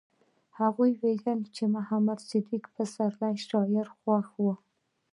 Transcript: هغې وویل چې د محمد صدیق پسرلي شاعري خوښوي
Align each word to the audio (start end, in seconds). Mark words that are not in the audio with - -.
هغې 0.59 0.89
وویل 1.01 1.41
چې 1.55 1.63
د 1.67 1.71
محمد 1.75 2.19
صدیق 2.29 2.63
پسرلي 2.75 3.35
شاعري 3.47 3.83
خوښوي 3.91 4.51